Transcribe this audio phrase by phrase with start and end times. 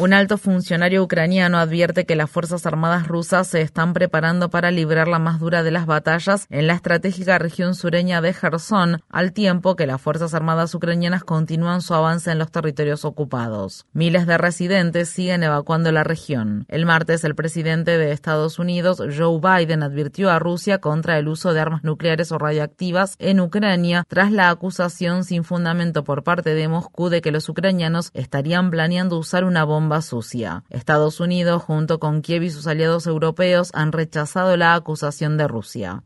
[0.00, 5.08] Un alto funcionario ucraniano advierte que las Fuerzas Armadas rusas se están preparando para librar
[5.08, 9.76] la más dura de las batallas en la estratégica región sureña de Kherson, al tiempo
[9.76, 13.84] que las Fuerzas Armadas ucranianas continúan su avance en los territorios ocupados.
[13.92, 16.64] Miles de residentes siguen evacuando la región.
[16.68, 21.52] El martes, el presidente de Estados Unidos, Joe Biden, advirtió a Rusia contra el uso
[21.52, 26.68] de armas nucleares o radiactivas en Ucrania tras la acusación sin fundamento por parte de
[26.68, 30.64] Moscú de que los ucranianos estarían planeando usar una bomba sucia.
[30.70, 36.02] Estados Unidos, junto con Kiev y sus aliados europeos, han rechazado la acusación de Rusia.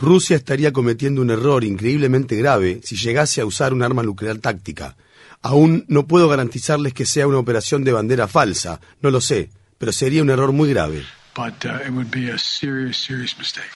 [0.00, 4.96] Rusia estaría cometiendo un error increíblemente grave si llegase a usar un arma nuclear táctica.
[5.40, 9.92] Aún no puedo garantizarles que sea una operación de bandera falsa, no lo sé, pero
[9.92, 11.04] sería un error muy grave.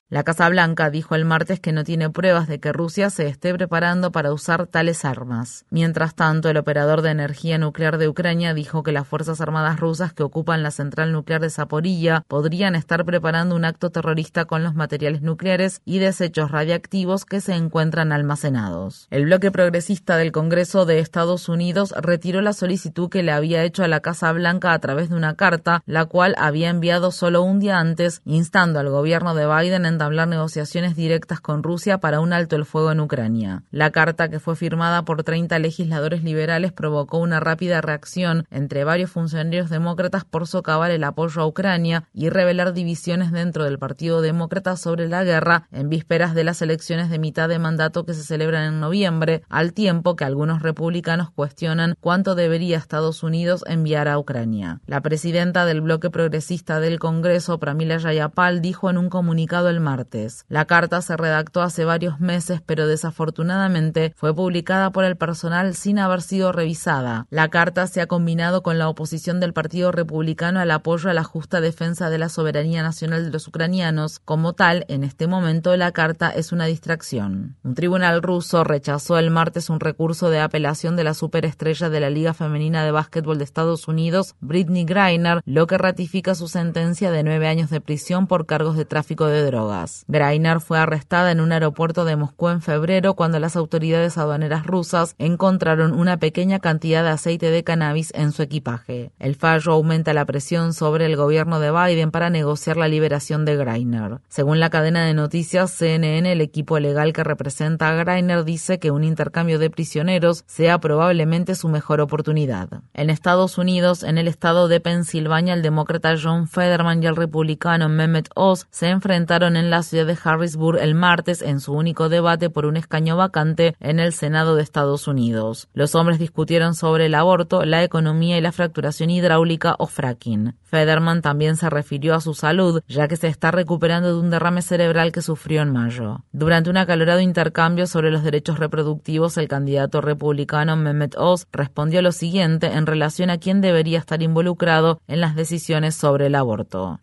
[0.08, 3.54] La Casa Blanca dijo el martes que no tiene pruebas de que Rusia se esté
[3.54, 5.64] preparando para usar tales armas.
[5.70, 10.12] Mientras tanto, el operador de energía nuclear de Ucrania dijo que las Fuerzas Armadas rusas
[10.12, 14.74] que ocupan la central nuclear de Zaporilla podrían estar preparando un acto terrorista con los
[14.74, 19.06] materiales nucleares y desechos radiactivos que se encuentran almacenados.
[19.10, 23.84] El bloque progresista del Congreso de Estados Unidos retiró la solicitud que le había hecho
[23.84, 27.51] a la Casa Blanca a través de una carta, la cual había enviado solo un
[27.52, 32.20] un día antes, instando al gobierno de Biden a entablar negociaciones directas con Rusia para
[32.20, 33.62] un alto el fuego en Ucrania.
[33.70, 39.10] La carta, que fue firmada por 30 legisladores liberales, provocó una rápida reacción entre varios
[39.10, 44.76] funcionarios demócratas por socavar el apoyo a Ucrania y revelar divisiones dentro del Partido Demócrata
[44.78, 48.64] sobre la guerra en vísperas de las elecciones de mitad de mandato que se celebran
[48.64, 54.80] en noviembre, al tiempo que algunos republicanos cuestionan cuánto debería Estados Unidos enviar a Ucrania.
[54.86, 60.44] La presidenta del bloque progresista del Congreso Pramila Jayapal dijo en un comunicado el martes.
[60.48, 65.98] La carta se redactó hace varios meses, pero desafortunadamente fue publicada por el personal sin
[65.98, 67.26] haber sido revisada.
[67.30, 71.24] La carta se ha combinado con la oposición del Partido Republicano al apoyo a la
[71.24, 74.20] justa defensa de la soberanía nacional de los ucranianos.
[74.20, 77.56] Como tal, en este momento la carta es una distracción.
[77.64, 82.10] Un tribunal ruso rechazó el martes un recurso de apelación de la superestrella de la
[82.10, 87.21] Liga Femenina de Básquetbol de Estados Unidos, Britney Greiner, lo que ratifica su sentencia de
[87.22, 90.04] nueve años de prisión por cargos de tráfico de drogas.
[90.08, 95.14] Greiner fue arrestada en un aeropuerto de Moscú en febrero cuando las autoridades aduaneras rusas
[95.18, 99.12] encontraron una pequeña cantidad de aceite de cannabis en su equipaje.
[99.18, 103.56] El fallo aumenta la presión sobre el gobierno de Biden para negociar la liberación de
[103.56, 104.18] Greiner.
[104.28, 108.90] Según la cadena de noticias CNN, el equipo legal que representa a Greiner dice que
[108.90, 112.68] un intercambio de prisioneros sea probablemente su mejor oportunidad.
[112.94, 117.90] En Estados Unidos, en el estado de Pensilvania, el demócrata John Federman y el republicano
[117.90, 122.48] Mehmet Oz se enfrentaron en la ciudad de Harrisburg el martes en su único debate
[122.48, 125.68] por un escaño vacante en el Senado de Estados Unidos.
[125.74, 130.54] Los hombres discutieron sobre el aborto, la economía y la fracturación hidráulica o fracking.
[130.62, 134.62] Federman también se refirió a su salud, ya que se está recuperando de un derrame
[134.62, 136.24] cerebral que sufrió en mayo.
[136.32, 142.12] Durante un acalorado intercambio sobre los derechos reproductivos, el candidato republicano Mehmet Oz respondió lo
[142.12, 146.98] siguiente en relación a quién debería estar involucrado en las decisiones sobre el aborto.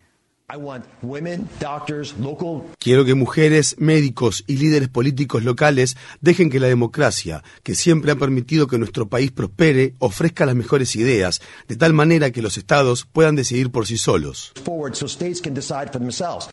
[2.78, 8.16] Quiero que mujeres, médicos y líderes políticos locales dejen que la democracia, que siempre ha
[8.16, 13.06] permitido que nuestro país prospere, ofrezca las mejores ideas, de tal manera que los estados
[13.06, 14.52] puedan decidir por sí solos.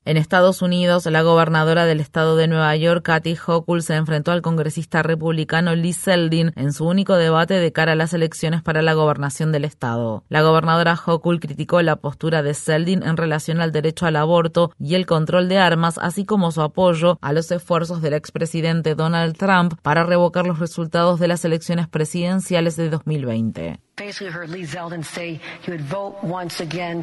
[0.06, 4.44] En Estados Unidos, la gobernadora del estado de Nueva York, Kathy Hochul, se enfrentó al
[4.44, 8.94] congresista republicano Lee Seldin en su único debate de cara a las elecciones para la
[8.94, 10.24] gobernación del estado.
[10.30, 14.72] La gobernadora Hochul criticó la postura de Seldin en relación al derecho derecho al aborto
[14.78, 19.38] y el control de armas, así como su apoyo a los esfuerzos del expresidente Donald
[19.38, 23.87] Trump para revocar los resultados de las elecciones presidenciales de 2020.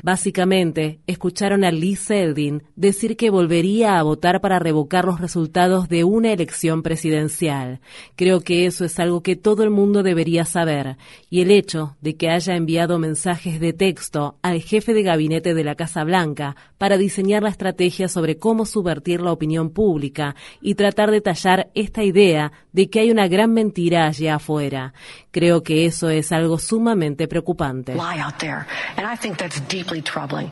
[0.00, 6.04] Básicamente, escucharon a Lee Zeldin decir que volvería a votar para revocar los resultados de
[6.04, 7.80] una elección presidencial.
[8.14, 10.96] Creo que eso es algo que todo el mundo debería saber,
[11.30, 15.64] y el hecho de que haya enviado mensajes de texto al jefe de gabinete de
[15.64, 21.10] la Casa Blanca para diseñar la estrategia sobre cómo subvertir la opinión pública y tratar
[21.10, 24.94] de tallar esta idea de que hay una gran mentira allá afuera.
[25.32, 26.83] Creo que eso es algo sumamente
[27.28, 27.94] preocupante.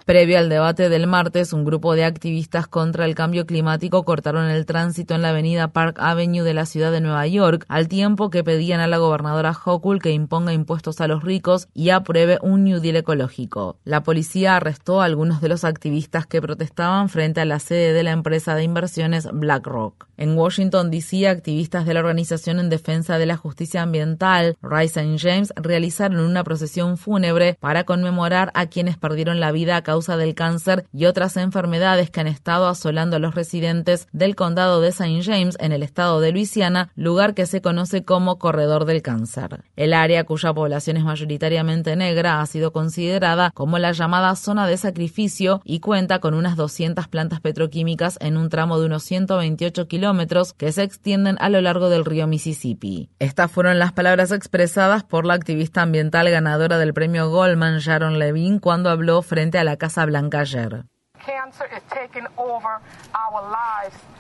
[0.05, 4.67] Previo al debate del martes, un grupo de activistas contra el cambio climático cortaron el
[4.67, 8.45] tránsito en la avenida Park Avenue de la ciudad de Nueva York, al tiempo que
[8.45, 12.81] pedían a la gobernadora Hochul que imponga impuestos a los ricos y apruebe un New
[12.81, 13.77] Deal ecológico.
[13.85, 18.03] La policía arrestó a algunos de los activistas que protestaban frente a la sede de
[18.03, 20.07] la empresa de inversiones BlackRock.
[20.17, 25.19] En Washington, D.C., activistas de la Organización en Defensa de la Justicia Ambiental, Rise and
[25.19, 30.35] James, realizaron una procesión fúnebre para conmemorar a quienes perdieron la vida a causa del
[30.35, 35.23] cáncer y otras enfermedades que han estado asolando a los residentes del condado de St.
[35.23, 39.65] James en el estado de Luisiana, lugar que se conoce como Corredor del Cáncer.
[39.77, 44.77] El área, cuya población es mayoritariamente negra, ha sido considerada como la llamada zona de
[44.77, 50.53] sacrificio y cuenta con unas 200 plantas petroquímicas en un tramo de unos 128 kilómetros
[50.53, 53.11] que se extienden a lo largo del río Mississippi.
[53.19, 58.61] Estas fueron las palabras expresadas por la activista ambiental ganadora del premio Goldman, Sharon Levine,
[58.61, 60.85] cuando habló frente a la Casa Blanca ayer.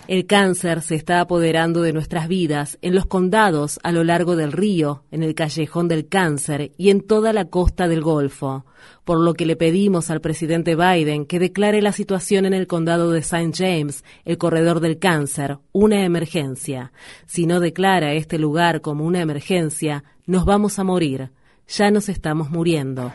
[0.08, 4.52] El cáncer se está apoderando de nuestras vidas en los condados a lo largo del
[4.52, 8.66] río, en el callejón del cáncer y en toda la costa del Golfo,
[9.04, 13.10] por lo que le pedimos al presidente Biden que declare la situación en el condado
[13.10, 13.52] de St.
[13.54, 16.92] James, el corredor del cáncer, una emergencia.
[17.26, 21.30] Si no declara este lugar como una emergencia, nos vamos a morir.
[21.68, 23.12] Ya nos estamos muriendo.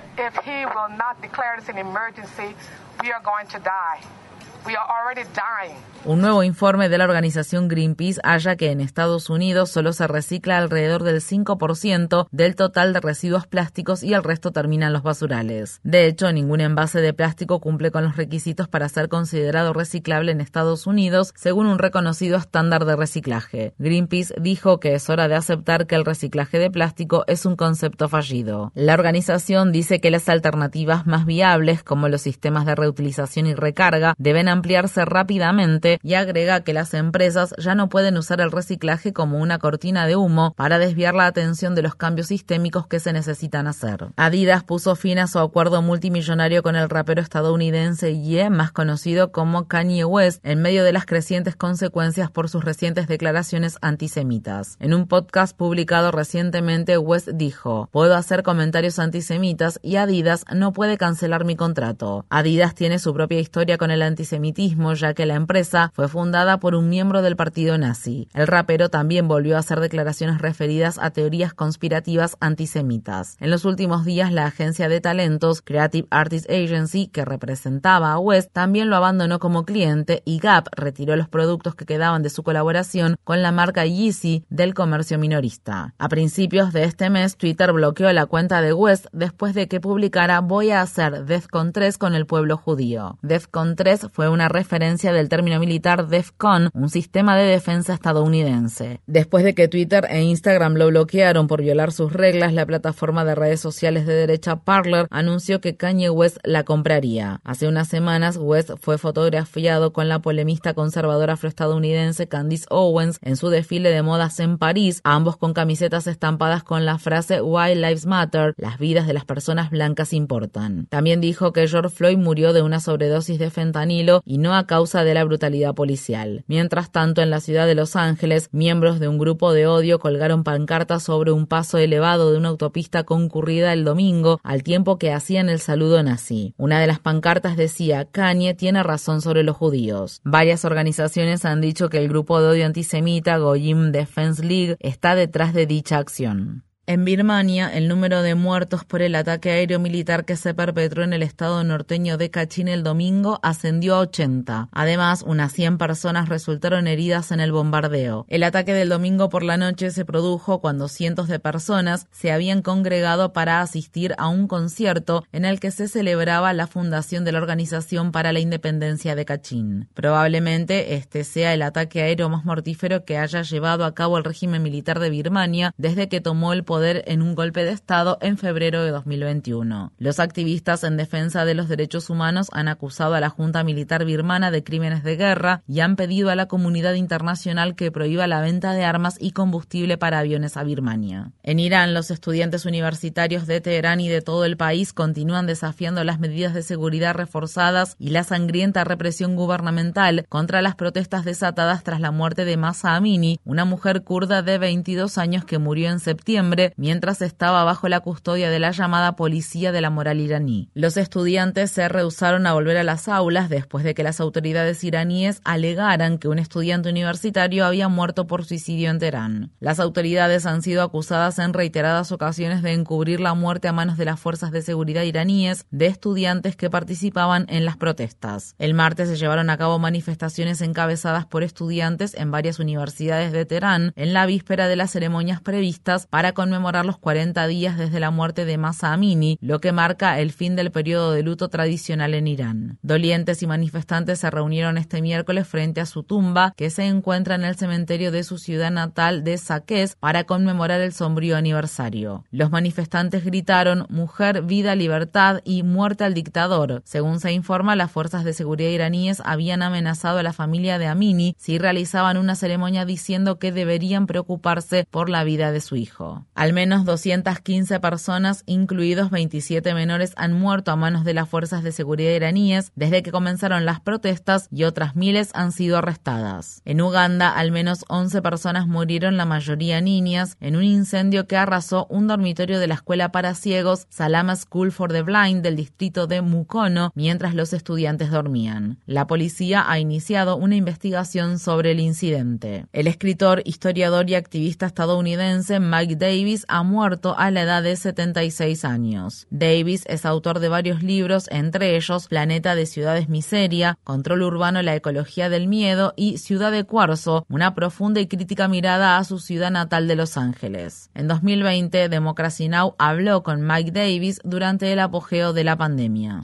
[6.07, 10.57] Un nuevo informe de la organización Greenpeace halla que en Estados Unidos solo se recicla
[10.57, 15.81] alrededor del 5% del total de residuos plásticos y el resto termina en los basurales.
[15.83, 20.39] De hecho, ningún envase de plástico cumple con los requisitos para ser considerado reciclable en
[20.39, 23.73] Estados Unidos, según un reconocido estándar de reciclaje.
[23.77, 28.07] Greenpeace dijo que es hora de aceptar que el reciclaje de plástico es un concepto
[28.07, 28.71] fallido.
[28.75, 34.15] La organización dice que las alternativas más viables, como los sistemas de reutilización y recarga,
[34.17, 39.39] deben ampliarse rápidamente y agrega que las empresas ya no pueden usar el reciclaje como
[39.39, 43.67] una cortina de humo para desviar la atención de los cambios sistémicos que se necesitan
[43.67, 44.07] hacer.
[44.15, 49.67] Adidas puso fin a su acuerdo multimillonario con el rapero estadounidense Ye, más conocido como
[49.67, 54.77] Kanye West, en medio de las crecientes consecuencias por sus recientes declaraciones antisemitas.
[54.79, 60.97] En un podcast publicado recientemente, West dijo, puedo hacer comentarios antisemitas y Adidas no puede
[60.97, 62.25] cancelar mi contrato.
[62.29, 66.75] Adidas tiene su propia historia con el antisemitismo, ya que la empresa fue fundada por
[66.75, 68.27] un miembro del partido nazi.
[68.33, 73.37] El rapero también volvió a hacer declaraciones referidas a teorías conspirativas antisemitas.
[73.39, 78.51] En los últimos días, la agencia de talentos Creative Artist Agency, que representaba a West,
[78.53, 83.17] también lo abandonó como cliente y Gap retiró los productos que quedaban de su colaboración
[83.23, 85.93] con la marca Yeezy del comercio minorista.
[85.97, 90.41] A principios de este mes, Twitter bloqueó la cuenta de West después de que publicara
[90.41, 93.17] Voy a hacer DEFCON 3 con el pueblo judío.
[93.21, 99.01] DEFCON 3 fue una referencia del término militar DEFCON, un sistema de defensa estadounidense.
[99.05, 103.35] Después de que Twitter e Instagram lo bloquearon por violar sus reglas, la plataforma de
[103.35, 107.41] redes sociales de derecha Parler anunció que Kanye West la compraría.
[107.43, 113.49] Hace unas semanas, West fue fotografiado con la polemista conservadora afroestadounidense Candice Owens en su
[113.49, 118.53] desfile de modas en París, ambos con camisetas estampadas con la frase Why Lives Matter,
[118.55, 120.85] las vidas de las personas blancas importan.
[120.85, 125.03] También dijo que George Floyd murió de una sobredosis de fentanilo y no a causa
[125.03, 126.43] de la brutalidad policial.
[126.47, 130.43] Mientras tanto, en la ciudad de Los Ángeles, miembros de un grupo de odio colgaron
[130.43, 135.49] pancartas sobre un paso elevado de una autopista concurrida el domingo, al tiempo que hacían
[135.49, 136.53] el saludo nazi.
[136.57, 140.21] Una de las pancartas decía, Kanye tiene razón sobre los judíos.
[140.23, 145.53] Varias organizaciones han dicho que el grupo de odio antisemita Goyim Defense League está detrás
[145.53, 146.66] de dicha acción.
[146.89, 151.11] En Birmania, el número de muertos por el ataque aéreo militar que se perpetró en
[151.11, 154.69] el estado norteño de Kachin el domingo ascendió a 80.
[154.71, 158.25] Además, unas 100 personas resultaron heridas en el bombardeo.
[158.29, 162.61] El ataque del domingo por la noche se produjo cuando cientos de personas se habían
[162.61, 167.39] congregado para asistir a un concierto en el que se celebraba la fundación de la
[167.39, 169.89] Organización para la Independencia de Kachin.
[169.93, 174.63] Probablemente este sea el ataque aéreo más mortífero que haya llevado a cabo el régimen
[174.63, 178.37] militar de Birmania desde que tomó el poder poder en un golpe de Estado en
[178.37, 179.93] febrero de 2021.
[179.97, 184.51] Los activistas en defensa de los derechos humanos han acusado a la Junta Militar birmana
[184.51, 188.73] de crímenes de guerra y han pedido a la comunidad internacional que prohíba la venta
[188.73, 191.31] de armas y combustible para aviones a Birmania.
[191.41, 196.19] En Irán, los estudiantes universitarios de Teherán y de todo el país continúan desafiando las
[196.19, 202.11] medidas de seguridad reforzadas y la sangrienta represión gubernamental contra las protestas desatadas tras la
[202.11, 207.21] muerte de Masa Amini, una mujer kurda de 22 años que murió en septiembre mientras
[207.21, 210.69] estaba bajo la custodia de la llamada Policía de la Moral iraní.
[210.73, 215.41] Los estudiantes se rehusaron a volver a las aulas después de que las autoridades iraníes
[215.43, 219.51] alegaran que un estudiante universitario había muerto por suicidio en Teherán.
[219.59, 224.05] Las autoridades han sido acusadas en reiteradas ocasiones de encubrir la muerte a manos de
[224.05, 228.55] las fuerzas de seguridad iraníes de estudiantes que participaban en las protestas.
[228.57, 233.93] El martes se llevaron a cabo manifestaciones encabezadas por estudiantes en varias universidades de Teherán
[233.95, 238.45] en la víspera de las ceremonias previstas para conmemorar los 40 días desde la muerte
[238.45, 242.77] de Masa Amini, lo que marca el fin del periodo de luto tradicional en Irán.
[242.81, 247.43] Dolientes y manifestantes se reunieron este miércoles frente a su tumba, que se encuentra en
[247.43, 252.25] el cementerio de su ciudad natal de Saqqez, para conmemorar el sombrío aniversario.
[252.31, 256.81] Los manifestantes gritaron mujer, vida, libertad y muerte al dictador.
[256.85, 261.35] Según se informa, las fuerzas de seguridad iraníes habían amenazado a la familia de Amini
[261.37, 266.25] si realizaban una ceremonia diciendo que deberían preocuparse por la vida de su hijo.
[266.53, 272.11] Menos 215 personas, incluidos 27 menores, han muerto a manos de las fuerzas de seguridad
[272.11, 276.61] iraníes desde que comenzaron las protestas y otras miles han sido arrestadas.
[276.65, 281.87] En Uganda, al menos 11 personas murieron, la mayoría niñas, en un incendio que arrasó
[281.89, 286.21] un dormitorio de la escuela para ciegos Salama School for the Blind del distrito de
[286.21, 288.79] Mukono mientras los estudiantes dormían.
[288.85, 292.65] La policía ha iniciado una investigación sobre el incidente.
[292.73, 298.65] El escritor, historiador y activista estadounidense Mike Davis ha muerto a la edad de 76
[298.65, 299.27] años.
[299.29, 304.75] Davis es autor de varios libros, entre ellos Planeta de Ciudades Miseria, Control Urbano, la
[304.75, 309.51] Ecología del Miedo y Ciudad de Cuarzo, una profunda y crítica mirada a su ciudad
[309.51, 310.89] natal de Los Ángeles.
[310.93, 312.75] En 2020, Democracy Now!
[312.77, 316.21] habló con Mike Davis durante el apogeo de la pandemia.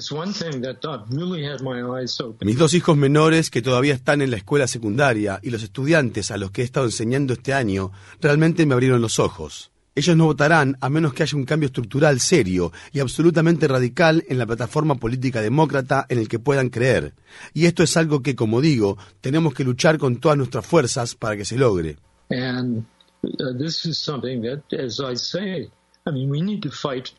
[2.42, 6.38] Mis dos hijos menores que todavía están en la escuela secundaria y los estudiantes a
[6.38, 9.73] los que he estado enseñando este año realmente me abrieron los ojos.
[9.96, 14.40] Ellos no votarán a menos que haya un cambio estructural serio y absolutamente radical en
[14.40, 17.14] la plataforma política demócrata en el que puedan creer.
[17.54, 21.38] Y esto es algo que, como digo, tenemos que luchar con todas nuestras fuerzas para
[21.38, 21.98] que se logre.
[22.32, 22.86] And
[23.24, 25.70] uh, this is something that, as I say,
[26.08, 27.12] I mean, we need to fight.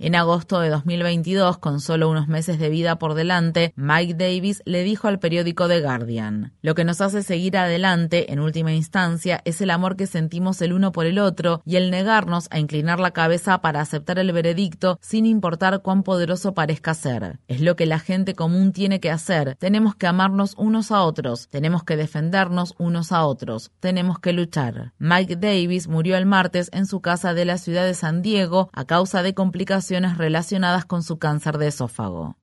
[0.00, 4.82] En agosto de 2022, con solo unos meses de vida por delante, Mike Davis le
[4.82, 9.60] dijo al periódico The Guardian, Lo que nos hace seguir adelante, en última instancia, es
[9.60, 13.12] el amor que sentimos el uno por el otro y el negarnos a inclinar la
[13.12, 17.38] cabeza para aceptar el veredicto sin importar cuán poderoso parezca ser.
[17.46, 19.54] Es lo que la gente común tiene que hacer.
[19.60, 24.92] Tenemos que amarnos unos a otros, tenemos que defendernos unos a otros, tenemos que luchar.
[24.98, 28.86] Mike Davis murió el martes en su casa de la ciudad de San Diego a
[28.86, 29.83] causa de complicaciones
[30.18, 32.36] relacionadas con su cáncer de esófago.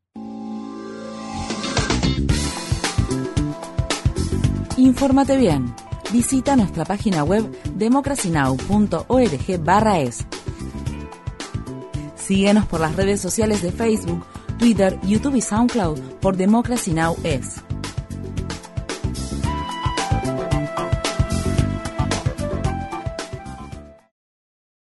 [4.77, 5.73] Infórmate bien.
[6.11, 10.25] Visita nuestra página web democracynow.org/es.
[12.15, 14.25] Síguenos por las redes sociales de Facebook,
[14.57, 17.15] Twitter, YouTube y SoundCloud por Democracy Now!
[17.23, 17.61] es.